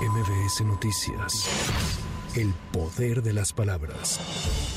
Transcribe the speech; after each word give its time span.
MBS 0.00 0.62
Noticias. 0.62 2.09
El 2.36 2.54
poder 2.72 3.24
de 3.24 3.32
las 3.32 3.52
palabras. 3.52 4.20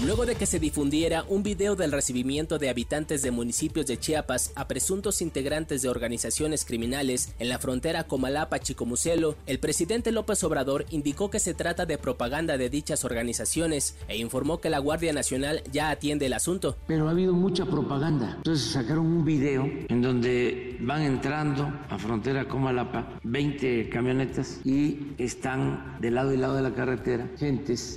Luego 0.04 0.26
de 0.26 0.34
que 0.34 0.48
se 0.48 0.60
difundiera 0.60 1.24
un 1.30 1.44
video 1.44 1.76
del 1.76 1.92
recibimiento 1.92 2.58
de 2.58 2.68
habitantes 2.68 3.22
de 3.22 3.30
municipios 3.30 3.86
de 3.86 4.00
Chiapas 4.00 4.52
a 4.56 4.68
presuntos 4.68 5.22
integrantes 5.22 5.84
de 5.84 5.90
organizaciones 5.90 6.66
criminales 6.66 7.36
en 7.38 7.50
la 7.50 7.60
frontera 7.60 8.08
Comalapa-Chicomucelo, 8.08 9.36
el 9.46 9.60
presidente 9.60 10.12
López 10.12 10.44
Obrador 10.44 10.86
indicó 10.90 11.30
que 11.30 11.38
se 11.38 11.54
trata 11.54 11.86
de 11.86 12.00
propaganda 12.00 12.58
de 12.58 12.72
dichas 12.72 13.06
organizaciones 13.06 13.98
e 14.08 14.18
informó 14.18 14.60
que 14.60 14.72
la 14.72 14.80
Guardia 14.80 15.14
Nacional 15.14 15.62
ya 15.72 15.92
atiende 15.92 16.26
el 16.26 16.34
asunto. 16.34 16.76
Pero 16.88 17.08
ha 17.08 17.12
habido 17.12 17.34
mucha 17.34 17.68
propaganda. 17.68 18.34
Entonces 18.38 18.72
sacaron 18.72 19.06
un 19.06 19.26
video 19.26 19.70
en 19.90 20.02
donde 20.02 20.76
van 20.82 21.04
entrando 21.04 21.72
a 21.88 22.00
frontera 22.00 22.48
Comalapa 22.48 23.20
20 23.22 23.90
camionetas 23.90 24.60
y 24.66 25.14
están 25.20 25.98
de 26.02 26.10
lado 26.10 26.34
y 26.34 26.38
lado 26.38 26.56
de 26.56 26.64
la 26.64 26.74
carretera 26.74 27.30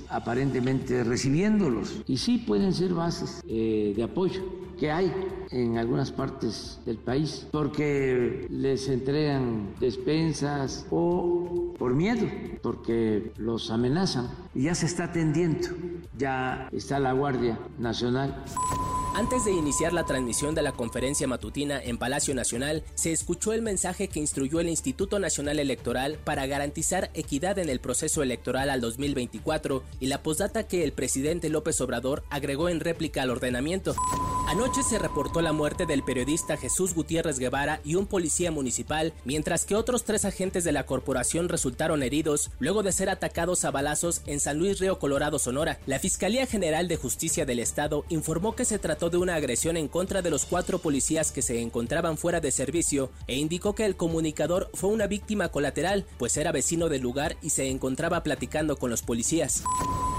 aparentemente 0.09 1.03
recibiéndolos. 1.03 2.01
Y 2.07 2.17
sí 2.17 2.37
pueden 2.37 2.73
ser 2.73 2.93
bases 2.93 3.41
eh, 3.47 3.93
de 3.95 4.03
apoyo 4.03 4.41
que 4.77 4.91
hay 4.91 5.11
en 5.49 5.77
algunas 5.77 6.11
partes 6.11 6.79
del 6.85 6.97
país, 6.97 7.47
porque 7.51 8.47
les 8.49 8.87
entregan 8.89 9.73
despensas 9.79 10.85
o 10.91 11.73
por 11.77 11.95
miedo, 11.95 12.27
porque 12.61 13.31
los 13.37 13.71
amenazan. 13.71 14.29
Y 14.53 14.63
ya 14.63 14.75
se 14.75 14.85
está 14.85 15.05
atendiendo, 15.05 15.69
ya 16.17 16.69
está 16.71 16.99
la 16.99 17.13
Guardia 17.13 17.57
Nacional. 17.79 18.43
Antes 19.17 19.45
de 19.45 19.51
iniciar 19.51 19.93
la 19.93 20.05
transmisión 20.05 20.53
de 20.53 20.61
la 20.61 20.73
conferencia 20.73 21.27
matutina 21.27 21.81
en 21.81 21.97
Palacio 21.97 22.35
Nacional, 22.35 22.83
se 22.93 23.11
escuchó 23.11 23.51
el 23.51 23.63
mensaje 23.63 24.09
que 24.09 24.19
instruyó 24.19 24.59
el 24.59 24.69
Instituto 24.69 25.17
Nacional 25.17 25.57
Electoral 25.57 26.19
para 26.23 26.45
garantizar 26.45 27.09
equidad 27.15 27.57
en 27.57 27.69
el 27.69 27.79
proceso 27.79 28.21
electoral 28.21 28.69
al 28.69 28.79
2024 28.79 29.81
y 29.99 30.05
la 30.05 30.21
posdata 30.21 30.67
que 30.67 30.83
el 30.83 30.91
presidente 30.91 31.49
López 31.49 31.81
Obrador 31.81 32.25
agregó 32.29 32.69
en 32.69 32.79
réplica 32.79 33.23
al 33.23 33.31
ordenamiento. 33.31 33.95
Anoche 34.47 34.81
se 34.81 34.97
reportó 34.97 35.41
la 35.41 35.51
muerte 35.51 35.85
del 35.85 36.03
periodista 36.03 36.55
Jesús 36.55 36.93
Gutiérrez 36.95 37.37
Guevara 37.37 37.81
y 37.83 37.95
un 37.95 38.07
policía 38.07 38.49
municipal, 38.49 39.11
mientras 39.25 39.65
que 39.65 39.75
otros 39.75 40.05
tres 40.05 40.23
agentes 40.23 40.63
de 40.63 40.71
la 40.71 40.85
corporación 40.85 41.49
resultaron 41.49 42.01
heridos 42.01 42.49
luego 42.59 42.81
de 42.81 42.93
ser 42.93 43.09
atacados 43.09 43.65
a 43.65 43.71
balazos 43.71 44.21
en 44.25 44.39
San 44.39 44.57
Luis 44.57 44.79
Río 44.79 44.99
Colorado, 44.99 45.37
Sonora. 45.37 45.79
La 45.85 45.99
Fiscalía 45.99 46.45
General 46.45 46.87
de 46.87 46.95
Justicia 46.95 47.45
del 47.45 47.59
Estado 47.59 48.05
informó 48.07 48.55
que 48.55 48.63
se 48.63 48.79
trató 48.79 49.09
de 49.09 49.17
una 49.17 49.35
agresión 49.35 49.75
en 49.75 49.89
contra 49.89 50.21
de 50.21 50.29
los 50.29 50.45
cuatro 50.45 50.79
policías 50.79 51.33
que 51.33 51.41
se 51.41 51.61
encontraban 51.61 52.17
fuera 52.17 52.39
de 52.39 52.51
servicio 52.51 53.11
e 53.27 53.35
indicó 53.35 53.75
que 53.75 53.83
el 53.83 53.97
comunicador 53.97 54.71
fue 54.73 54.91
una 54.91 55.07
víctima 55.07 55.49
colateral, 55.49 56.05
pues 56.17 56.37
era 56.37 56.53
vecino 56.53 56.87
del 56.87 57.01
lugar 57.01 57.35
y 57.41 57.49
se 57.49 57.69
encontraba 57.69 58.23
platicando 58.23 58.77
con 58.77 58.91
los 58.91 59.01
policías. 59.01 59.63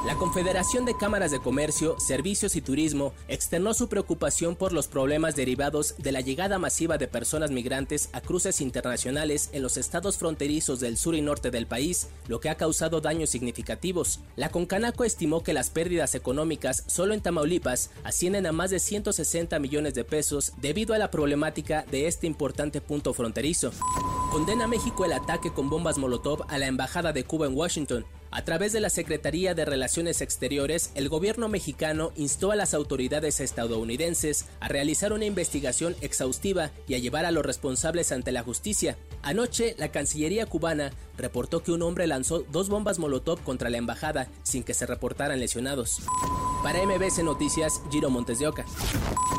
La 0.09 0.15
Confederación 0.15 0.87
de 0.87 0.97
Cámaras 0.97 1.33
de 1.33 1.39
Comercio, 1.39 2.01
Servicios 2.01 2.57
y 2.57 2.63
Turismo 2.63 3.13
externó 3.29 3.75
su 3.75 3.91
preocupación 3.91 4.57
por 4.57 4.73
los 4.73 4.89
problemas 4.89 5.37
derivados 5.37 5.97
de 5.99 6.13
la 6.13 6.23
llegada 6.23 6.59
masiva 6.59 6.97
de 6.97 7.09
personas 7.09 7.51
migrantes 7.51 8.09
a 8.15 8.23
cruces 8.23 8.63
internacionales 8.63 9.51
en 9.53 9.61
los 9.61 9.77
estados 9.77 10.17
fronterizos 10.17 10.81
del 10.81 10.97
sur 10.97 11.15
y 11.15 11.21
norte 11.21 11.51
del 11.51 11.67
país, 11.67 12.09
lo 12.27 12.41
que 12.41 12.49
ha 12.49 12.55
causado 12.55 13.03
daños 13.03 13.29
significativos. 13.29 14.21
La 14.35 14.49
Concanaco 14.49 15.05
estimó 15.05 15.43
que 15.43 15.53
las 15.53 15.69
pérdidas 15.69 16.15
económicas 16.15 16.85
solo 16.87 17.13
en 17.13 17.21
Tamaulipas 17.21 17.91
ascienden 18.03 18.47
a 18.47 18.53
más 18.53 18.71
de 18.71 18.79
160 18.79 19.59
millones 19.59 19.93
de 19.93 20.05
pesos 20.05 20.55
debido 20.57 20.95
a 20.95 20.99
la 20.99 21.11
problemática 21.11 21.85
de 21.91 22.07
este 22.07 22.27
importante 22.27 22.81
punto 22.81 23.13
fronterizo. 23.13 23.73
Condena 24.31 24.67
México 24.67 25.07
el 25.07 25.15
ataque 25.15 25.53
con 25.53 25.71
bombas 25.71 25.97
Molotov 25.97 26.45
a 26.49 26.59
la 26.59 26.67
Embajada 26.67 27.15
de 27.15 27.25
Cuba 27.25 27.47
en 27.47 27.57
Washington. 27.57 28.05
A 28.31 28.45
través 28.45 28.75
de 28.75 28.81
la 28.81 28.91
Secretaría 28.91 29.55
de 29.55 29.65
Relaciones 29.65 30.21
Exteriores, 30.21 30.91
el 30.95 31.09
gobierno 31.09 31.49
mexicano 31.49 32.13
instó 32.15 32.53
a 32.53 32.57
las 32.57 32.75
autoridades 32.75 33.41
estadounidenses 33.41 34.45
a 34.61 34.69
realizar 34.69 35.15
una 35.15 35.25
investigación 35.25 35.97
exhaustiva 36.03 36.71
y 36.87 36.95
a 36.95 36.99
llevar 36.99 37.25
a 37.25 37.31
los 37.31 37.45
responsables 37.45 38.13
ante 38.13 38.31
la 38.31 38.43
justicia. 38.43 38.99
Anoche, 39.23 39.75
la 39.79 39.89
Cancillería 39.89 40.45
cubana 40.45 40.93
reportó 41.17 41.63
que 41.63 41.73
un 41.73 41.81
hombre 41.81 42.07
lanzó 42.07 42.41
dos 42.53 42.69
bombas 42.69 42.99
Molotov 42.99 43.43
contra 43.43 43.71
la 43.71 43.79
embajada 43.79 44.29
sin 44.43 44.63
que 44.63 44.75
se 44.75 44.85
reportaran 44.85 45.41
lesionados. 45.41 46.03
Para 46.63 46.85
MBS 46.85 47.25
Noticias, 47.25 47.81
Giro 47.91 48.11
Montes 48.11 48.41
de 48.41 48.49
Oca. 48.49 48.67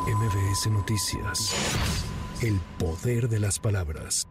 MBS 0.07 0.71
Noticias. 0.71 1.53
El 2.41 2.59
poder 2.79 3.29
de 3.29 3.39
las 3.39 3.59
palabras. 3.59 4.25